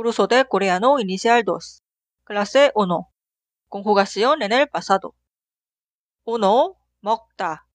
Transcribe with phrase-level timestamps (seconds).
[0.00, 1.82] Curso de coreano inicial 2.
[2.24, 3.12] Clase 1.
[3.68, 5.14] Conjugación en el pasado.
[6.24, 6.74] 1.
[7.02, 7.68] 먹다.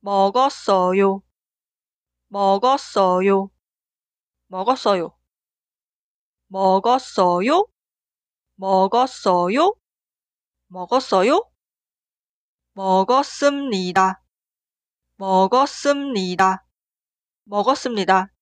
[0.00, 1.22] 먹었어요.
[2.28, 3.50] 먹었어요.
[4.48, 5.16] 먹었어요.
[6.48, 7.64] 먹었어요.
[8.56, 9.74] 먹었어요.
[10.66, 11.50] 먹었어요.
[12.74, 14.22] 먹었습니다.
[15.16, 16.66] 먹었습니다.
[17.44, 18.32] 먹었습니다.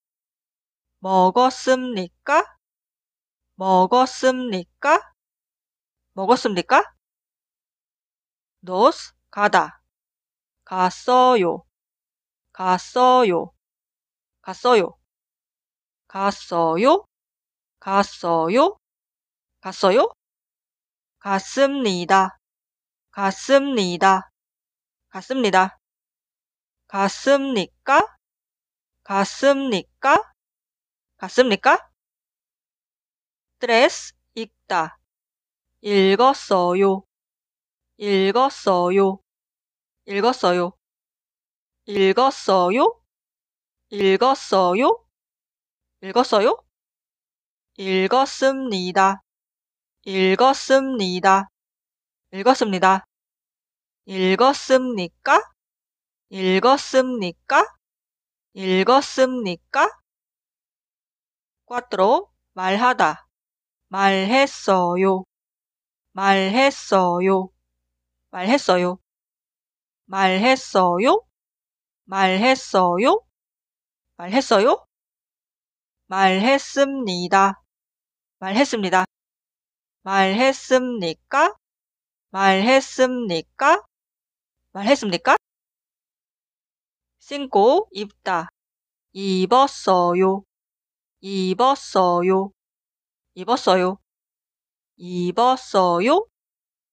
[0.98, 2.55] 먹었습니까?
[3.56, 5.00] 먹었습니까?
[6.14, 6.84] 먹었습니까?
[8.64, 9.80] dos 가다.
[10.64, 11.64] 갔어요.
[12.52, 13.52] 갔어요.
[14.42, 14.96] 갔어요.
[16.08, 17.04] 갔어요.
[17.78, 18.76] 갔어요.
[19.60, 20.08] 갔어요.
[21.18, 22.38] 갔습니다.
[23.10, 24.30] 갔습니다.
[25.10, 25.78] 갔습니다.
[26.88, 28.16] 갔습니까?
[29.04, 30.32] 갔습니까?
[31.18, 31.90] 갔습니까?
[33.58, 34.98] Tres 읽다.
[35.82, 37.04] 읽었어요.
[37.98, 39.18] 읽었어요.
[40.06, 40.72] 읽었어요.
[41.86, 43.00] 읽었어요.
[43.90, 45.04] 읽었어요.
[46.02, 46.56] 읽었어요.
[47.78, 49.22] 읽었습니다.
[50.04, 51.48] 읽었습니다.
[52.32, 53.06] 읽었습니다.
[54.06, 55.40] 읽었습니까?
[56.30, 57.64] 읽었습니까?
[58.54, 59.90] 읽었습니까?
[61.66, 63.25] 꽈트로 말하다.
[63.88, 65.24] 말했어요.
[66.12, 67.50] 말했어요.
[68.30, 68.98] 말했어요.
[70.06, 71.22] 말했어요.
[72.04, 73.20] 말했어요.
[74.16, 74.86] 말했어요.
[76.06, 77.62] 말했습니다.
[78.38, 79.04] 말했습니다.
[80.02, 81.54] 말했습니까?
[82.30, 83.82] 말했습니까?
[84.72, 85.36] 말했습니까?
[87.18, 88.48] 신고 입다.
[89.12, 90.44] 입었어요.
[91.20, 92.52] 입었어요.
[93.36, 93.98] 입었어요.
[94.96, 96.26] 입었어요.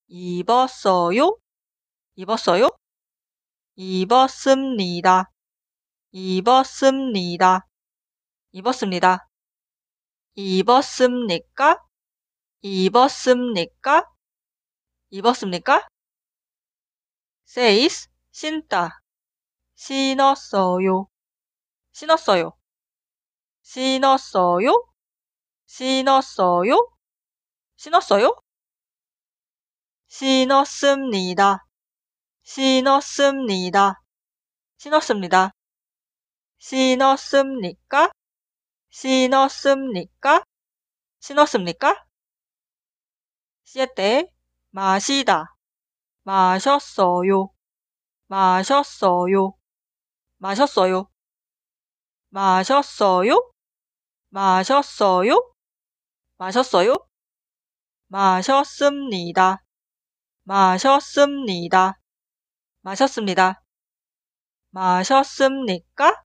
[0.09, 1.37] 입었어요.
[2.15, 2.69] 입었어요.
[3.77, 5.31] 입었습니다.
[6.11, 7.67] 입었습니다.
[8.51, 9.29] 입었습니다.
[10.35, 11.79] 입었습니까?
[12.61, 14.05] 입었습니까?
[15.11, 15.87] 입었습니까?
[17.47, 18.99] says 신다.
[19.75, 21.07] 신었어요.
[21.93, 22.51] 신었어요.
[23.61, 24.92] 신었어요.
[25.73, 26.87] 신었어요.
[27.77, 28.35] 신었어요.
[30.07, 31.65] 신었습니다.
[32.43, 34.01] 신었습니다.
[34.77, 35.51] 신었습니다.
[36.59, 38.11] 신었습니까?
[38.91, 40.43] 신었습니까?
[41.19, 42.05] 신었습니까?
[43.63, 43.87] 시에
[44.69, 45.55] 마시다.
[46.21, 47.49] 마셨어요.
[48.27, 49.55] 마셨어요.
[50.37, 51.09] 마셨어요.
[52.29, 53.51] 마셨어요.
[54.29, 55.52] 마셨어요.
[56.43, 56.95] 마셨어요.
[58.07, 59.63] 마셨습니다.
[60.43, 61.97] 마셨습니다.
[62.81, 63.63] 마셨습니다.
[64.71, 66.23] 마셨습니까?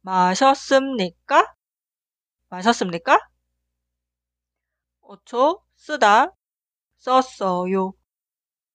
[0.00, 1.54] 마셨습니까?
[2.48, 3.18] 마셨습니까?
[5.02, 6.34] 5초 쓰다
[6.98, 7.92] 썼어요.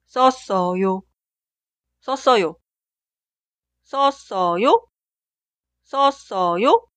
[0.05, 1.01] 썼어요.
[1.99, 2.55] 썼어요.
[3.83, 4.87] 썼어요.
[5.83, 6.87] 썼어요.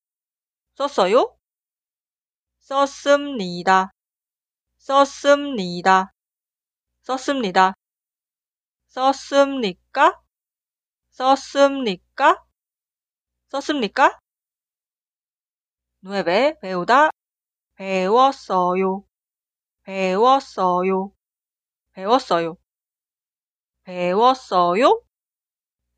[0.77, 1.38] 썼어요.
[2.69, 3.93] 썼습니다.
[4.77, 6.13] 썼습니다.
[7.01, 7.73] 썼습니다.
[8.89, 10.21] 썼습니까?
[11.09, 12.45] 썼습니까?
[13.49, 14.19] 썼습니까?
[16.05, 16.59] 9.
[16.61, 17.09] 배우다.
[17.77, 19.03] 배웠어요.
[19.85, 21.13] 배웠어요.
[21.93, 22.57] 배웠어요.
[23.85, 25.01] 배웠어요.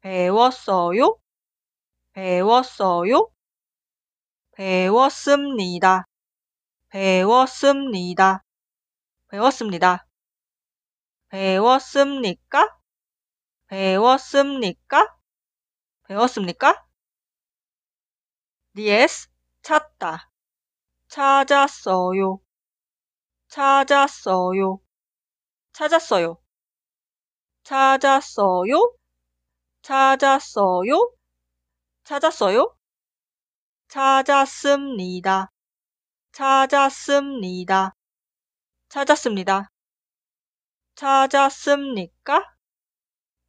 [0.03, 1.19] 배웠어요.
[2.13, 3.29] 배웠어요.
[4.53, 6.05] 배웠습니다.
[6.91, 8.45] 배웠습니다.
[9.29, 10.07] 배웠습니다.
[11.29, 12.77] 배웠습니까?
[13.69, 15.17] 배웠습니까?
[16.09, 16.85] 배웠습니까?
[18.75, 19.29] DS
[19.63, 20.31] 찾다.
[21.07, 22.41] 찾았어요.
[23.47, 24.81] 찾았어요.
[25.73, 26.43] 찾았어요.
[27.63, 28.93] 찾았어요.
[29.83, 31.13] 찾았어요.
[32.03, 32.77] 찾았어요.
[33.87, 35.53] 찾았습니다.
[36.33, 37.95] 찾았습니다.
[38.89, 39.71] 찾았습니다.
[40.95, 42.45] 찾았습니까?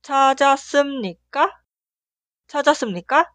[0.02, 1.62] 찾았습니까?
[2.48, 3.32] 찾았습니까?